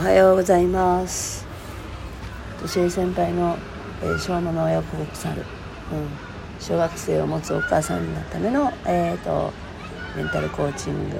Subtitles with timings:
[0.00, 1.46] おはようございます。
[2.62, 3.58] 年上先輩の、
[4.02, 5.44] えー、小ママ親子国猿、うん、
[6.58, 9.52] 小学生を持つお母さんのための、えーと、
[10.16, 11.16] メンタルコーチング、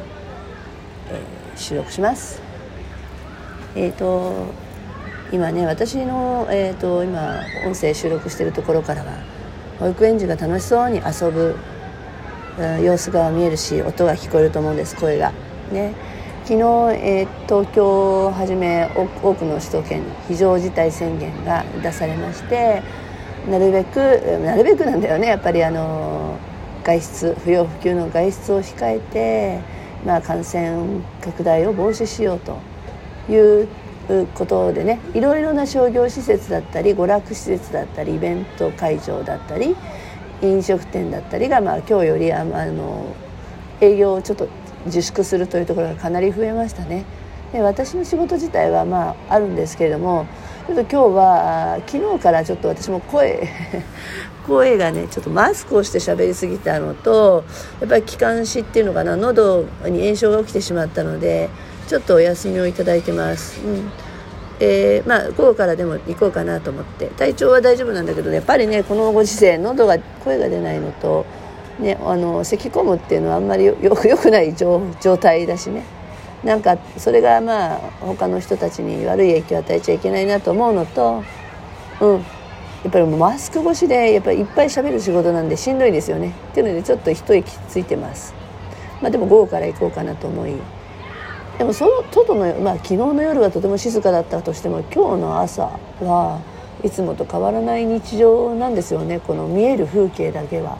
[1.10, 2.40] えー、収録します。
[3.76, 4.46] えっ、ー、と
[5.30, 9.12] 今ね私の、えーと、今音声収録してるところからは
[9.78, 11.54] 保育園児が楽しそうに遊ぶ、
[12.58, 15.34] うん、様子が見えるし音が聞こえると思うんです声が。
[15.70, 15.92] ね。
[16.44, 16.54] 昨日、
[16.96, 22.82] えー、東京をはじめ多くの首都圏非常事態宣言が出されまして
[23.48, 23.98] なるべく
[24.42, 25.28] なるべくなんだよね。
[25.28, 26.38] やっぱりあの
[26.84, 29.60] 外出不要不急の外出を控えて、
[30.04, 32.58] まあ、感染拡大を防止しようと
[33.32, 33.68] いう
[34.34, 39.76] ことでねいろいろな商業施設だったり娯楽施設だったりイベント会場だったり
[40.42, 43.14] 飲食店だったりが、まあ、今日よりあの
[43.80, 44.48] 営業をちょっと
[44.86, 47.04] 自粛するというところがかなり増えましたね。
[47.52, 50.26] で私の仕事自体はまああるんですけれども
[50.66, 53.48] ちょっと今日は昨日からちょっと私も声
[54.46, 57.44] 声がねちょっとマスクをして喋りすぎたのと
[57.80, 61.48] やっぱり気管支っていうのかな喉に炎症が起きてしまったので
[61.88, 63.90] ちょっとお休みをいただいてます、うん。
[64.60, 67.06] えー、まあ午後からでも行こうかなと思って。
[67.06, 71.26] 体調は大丈夫なんだけどやっぱりねこのご時世喉が声が出ないのと
[71.80, 73.74] ね、あの咳き込むっていうのはあんまりよ
[74.20, 74.80] くない状
[75.18, 75.82] 態だしね。
[76.44, 81.22] なんかそれがまあ他の人たちに悪い影響を与えちゃいけないなと思うのと
[82.00, 82.24] うん。
[82.82, 86.32] やっぱりマスク越しでやっぱりいっぱい喋る仕事なんでしんどいですよね。
[86.52, 88.34] っていうのでちょっと一息ついてます。
[89.02, 90.54] まあでも午後から行こうかなと思い。
[91.58, 96.40] でもその外の、まあ、昨日の夜はとても静かだったとしても今日の朝は
[96.82, 99.20] いつもと変わらない日常なんですよね。
[99.20, 100.78] この見える風景だけは。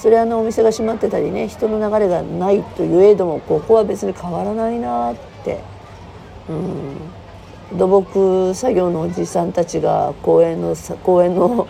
[0.00, 5.60] それはあのお店が閉まってたりね人の流れがないといえどもここは別に変わらないなって、
[6.48, 11.68] うん、土木作業のおじさんたちが公園の公園の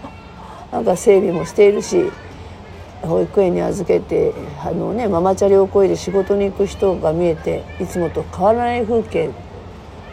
[0.72, 2.10] なんか整備もしているし
[3.02, 4.32] 保育園に預けて
[4.64, 9.30] あの、ね、ママチャリを越えて仕事に行く人が見えていつもと変わらない風景。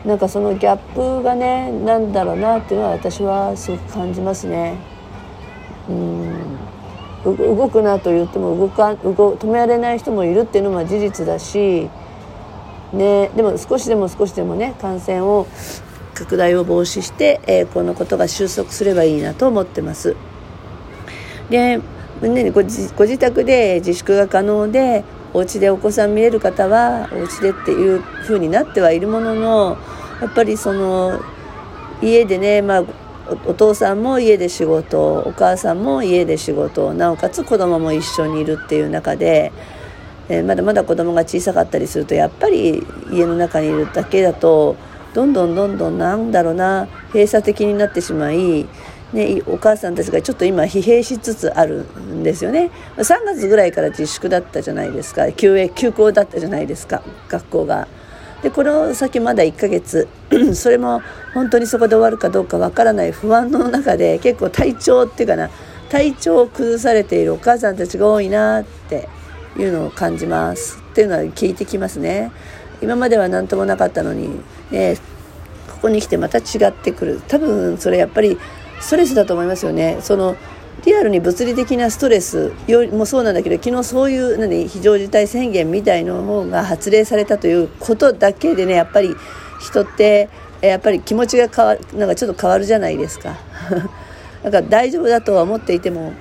[0.03, 4.75] なんかそのギャップがねなんだろうなっていうのは私はすごく感じますね。
[5.90, 6.34] うん。
[7.34, 11.90] 動くなと言っても動か動止められない人もいるっていうのも事実だし、
[12.94, 15.47] ね、でも少しでも少しでもね感染を
[16.14, 20.16] 拡大を防止して、えー、このことが収束すればいいなと思ってます。
[21.50, 21.81] で
[22.22, 25.03] ね、ごご自宅で自粛が可能で
[25.34, 29.78] お家でお子さん見れる方はお家でっていう風になってはいるものの
[30.22, 31.19] やっぱりその
[32.02, 32.84] 家でね、まあ、
[33.46, 39.52] お父さんも家で仕事お母さんも家で仕事なおかつ子供も一緒にいるっていう中で、
[40.30, 44.75] えー、まだまだ子供が小さかったりするとやっぱり家の中にいるだけだと
[45.16, 48.68] どんどんどんどんなんだろうな閉鎖的になってしまい、
[49.14, 52.69] ね、お母さんたちがちょっと今疲弊しつつあるんですよね。
[52.97, 55.31] 3月ぐらいから自粛だったじゃないですか。
[55.31, 57.02] 休休校だったじゃないですか。
[57.30, 57.88] 学校が。
[58.45, 60.07] でこの先まだ1ヶ月。
[60.53, 61.01] それも
[61.33, 65.50] 本当にそこで終わるかどうかわからない不安の中で結構体調っていうかな。
[65.89, 69.09] 体調を崩されているお母さんたちが多いなって
[69.57, 70.78] いうのを感じます。
[70.91, 72.31] っていうのは聞いてきますね。
[72.84, 74.29] 今までは何ともなかったのに、
[74.69, 74.95] ね、
[75.72, 77.22] ここに来てまた違ってくる。
[77.28, 78.38] 多分それやっぱり
[78.79, 79.97] ストレスだと思いますよね。
[80.01, 80.35] その
[80.85, 89.16] リアルに物理的なストレスよりもそうなんだけど昨日そういう何非常事態宣言みたいな方が発令されたということだけでねやっぱり
[89.59, 90.29] 人って
[90.62, 93.38] やっぱり気持ちが変わなんかちょっと変わるじゃないですか。
[94.44, 96.13] なんか大丈夫だとは思っていても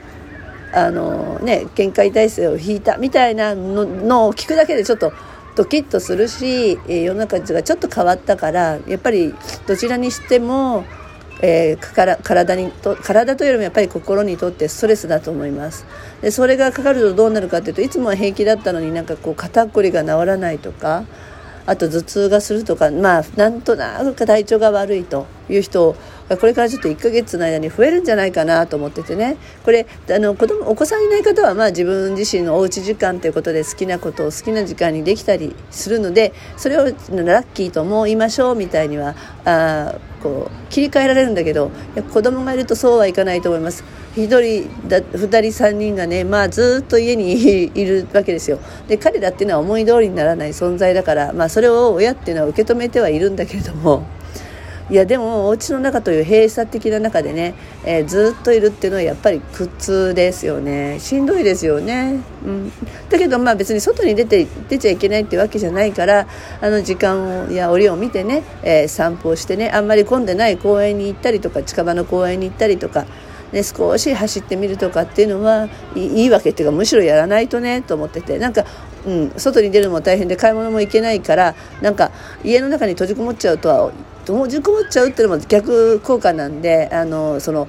[0.73, 5.13] あのね限界体制を引いたみたいなののを聞くだけでちょっと
[5.57, 9.35] ドキッとするし世の中がちょっと変わったからやっぱり
[9.67, 10.85] どちらにしても
[11.41, 15.85] えー、から体にと体というよりもやっぱり心にとってストレスだと思います。
[16.23, 21.05] でそれがかかるとどうなるかというといつもは平気だったのになんかこう肩こりが治らないとか
[21.67, 25.97] あと頭痛がするとかまあなんとなく体調が悪いという人
[26.29, 39.15] これからちょっと1ヶ月の間に増えるんじゃないかなと思っててねこれあの子供お子さんいない方はまあ自分自身のおうち時間ということで好きなことを好きな時間にできたりするのでそれをラッキーと思いましょうみたいには
[39.45, 41.71] あこう切り替えられるんだけど
[42.13, 43.85] 子供がいるとそうはいかないと思います。
[44.17, 47.33] 1人だ2人3人がねまあずっと家に
[47.75, 48.59] いるわけですよ。
[48.87, 54.07] で彼らっていうのは思い通りにならない存在だから、まあ、それを親っていうのは受け止めてはいるんだけれども。
[54.91, 57.55] いやでもお家の中という閉鎖的な中でね、
[57.87, 61.01] えー、ずっといるっていうのはやっぱり苦痛ですよね。
[61.01, 62.73] しんどいですよね、うん、
[63.09, 66.27] だけどまあ別に外に出て出ちゃいけないってわけじゃないから
[66.61, 73.07] あの時間をや折を見てね、えー、散歩をしてねあんまり混んでない公園に行ったりとか近場の公園に行ったりとか
[73.55, 78.65] ね、少し走ってみるとかっていうのはいいわけっていうかむしろやらないとねと思っててなんか、
[79.07, 82.11] うん、外に出るのも大変で買い物も行けないからなんか
[82.43, 83.93] 家の中に閉じこもっちゃうとは
[84.27, 87.69] 閉じこもっちゃうっていうのも逆効果なんであのその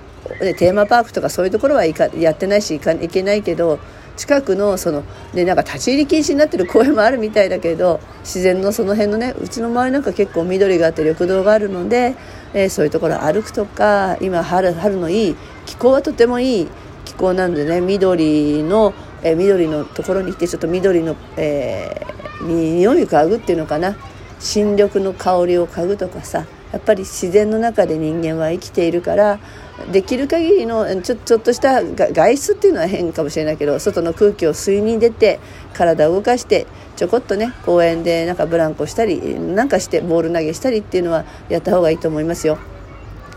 [0.58, 3.78] テーマパークとかそういうところはかやってないし行か行けないけど
[4.18, 5.04] 近くのその、
[5.34, 12.16] ね、なんか立ち入り禁止になってる公園もあるみたいだけど自然のその辺のねうちの周りなんか結構緑があって緑道があるので、
[12.56, 15.36] えー、そういうところ歩くとか今春春のいい
[15.68, 16.68] 気候はとてもいい
[17.04, 23.96] 気候なのでね緑の、えー、緑のところに行ってちょっと緑の、えー、匂いを嗅ぐっていうのかな。
[24.40, 29.40] 新緑の香りを嗅ぐとかさやっぱり自然の中で人間は生きているから
[29.92, 35.40] できる限りのちょちょっとした外出っていうのは変かもしれないけど外の空気を吸いに出て
[35.74, 42.58] 体を動かしてちょこっとね公園でなんかブランコしたりなんかしてボール投げしたりっていうのはやった方がいいと思いますよ。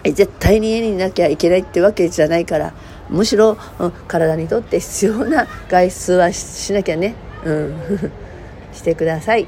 [0.04, 2.72] 絶対に家にいなきゃいけないってわけじゃないから
[3.10, 7.14] むしろ、うん、体にとって必要な外出はしなきゃね、
[7.44, 7.74] うん、
[8.72, 9.46] してください。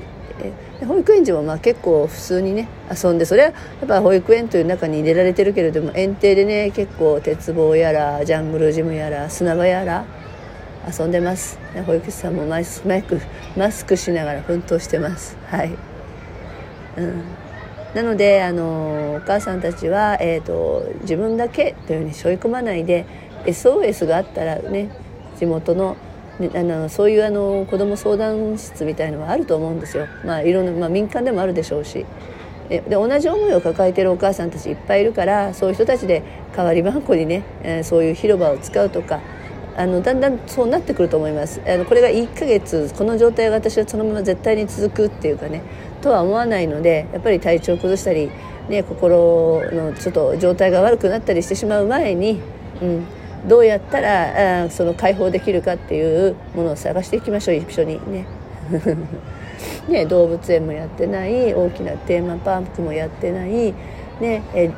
[0.86, 3.54] 保育園児もまあ結構普通にね遊んでそれはや
[3.84, 10.06] っぱ保育園という中に入れられてるけれども園庭でね結構鉄棒やらジャングルジムやら砂場やら
[10.86, 11.58] 遊んでます。
[11.86, 13.20] 保育士さんもマスク
[13.56, 15.36] マスクしながら奮闘してます。
[15.46, 15.70] はい、
[16.96, 17.22] うん、
[17.94, 23.04] なのであのお母さんたちは、えーと、と自分だけというふうに背負い込まないで
[23.44, 24.90] SOS があったらね
[25.38, 25.96] 地元の
[26.54, 32.06] あのそういうあの子ども相談室みたいのはあると思うんですよ、まあ、いろんな、まあ、民間でもあるでしょうし。
[32.70, 36.22] で同じ思いを抱えてるお母さんたちいっぱいいるからそういう人たちで
[36.56, 39.18] 代わりばんこにね、えー、そういう広場を使うとか
[39.76, 41.60] あのだんだんそうなってくると思います。
[41.66, 45.62] あのこれが1ヶ月この状態が私はそのまま絶対に続くっていうかね
[46.00, 48.30] とは思わないのでやっぱり体調を崩したり、
[48.68, 52.40] ね、心のちょっと状態が悪くなったりしてしまう前に、
[52.82, 53.04] うん、
[53.48, 58.00] どうやったらあその解放できるかっていうものを探していきましょう一緒に。
[58.12, 58.26] ね。
[59.88, 63.74] ね動物園もやってない大きなテーマパークもやってない、
[64.20, 64.70] ね、え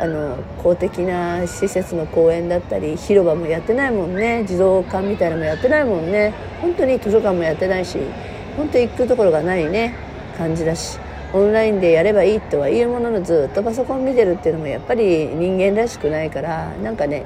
[0.00, 4.44] あの公的な施設の公園だったり広場もやってないもんね。
[4.46, 6.32] 児童館みたいなのもやってないもんね。
[6.60, 7.98] 本当に図書館もやってないし
[8.56, 9.94] 本当行くところがないね。
[10.36, 10.98] 感じだし。
[11.32, 17.24] オンラインでやればいいとは言うもののずっとパソコン見てるっていうのもやっぱり人間らしくないからなんかね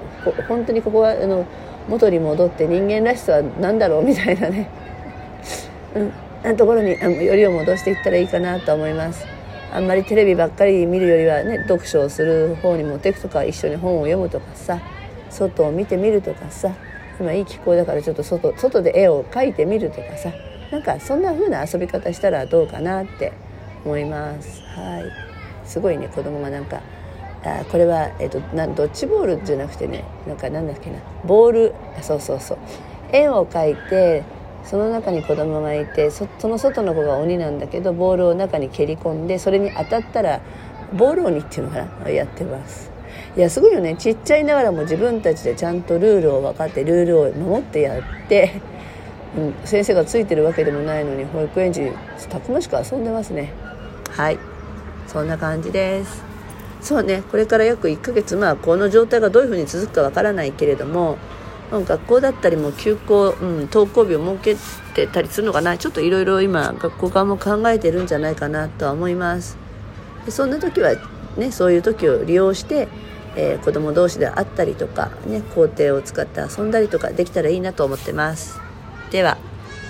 [0.48, 1.46] 本当にここはあの
[1.88, 4.68] 元に戻って人間らしさは何だろうみたいなね、
[6.44, 9.31] うん、ところによりを戻していったらいいかなと思います。
[9.72, 14.80] あんまりテレビばっかり見るよりはね読書をする方に持っていくとか一緒に本を読むとかさ
[15.30, 16.74] 外を見てみるとかさ
[17.18, 20.32] 今いい気候だからちょっと外外で絵を描いてみるとかさ
[20.70, 23.32] なんかそんな風な遊び方したらどうかなって
[23.84, 24.62] 思います。
[24.74, 25.32] はい。
[25.68, 26.80] すごいね子供がなんか
[27.44, 32.58] あこれは、えーと、なドッジボールじゃなくてねなんかなんだっけなボールあそうそうそう。
[33.12, 34.24] 円を描いて
[34.64, 40.40] その中に子供がいてその外の子が鬼なんだけどボールを中に蹴り込んでそれに当たったら
[40.92, 42.10] ボール鬼っていうのかな？
[42.10, 42.90] やってます。
[43.36, 43.96] いやすごいよね。
[43.96, 48.60] ちっちゃいながらも自分たちでちゃんとルールを分かってルールを守ってやって
[49.34, 51.90] うん、先生がついてるわけでもないのに保育園児
[52.28, 53.54] たくましく遊んでますね。
[54.10, 54.38] はい。
[55.06, 56.22] そんな感じです。
[56.82, 57.22] そうね。
[57.30, 61.16] これから約1ヶ月まあこの状態がどういうふうに続くかわからないけれども
[61.80, 64.60] 学校だったりも休校、うん、登校日を設
[64.94, 65.78] けてたりするのかな。
[65.78, 69.56] ちょっといろいろ今学校側も考えてるんじゃないかなとは思います。
[70.26, 70.94] でそんな時は
[71.36, 72.88] ねそういう時を利用して、
[73.36, 78.60] えー、子供同士で会ったりとかね校庭を使って遊んだりとかできたらいいなと思ってます。
[79.10, 79.51] では。